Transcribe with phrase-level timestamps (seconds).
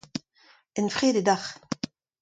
[0.81, 1.49] Enfredet oc'h!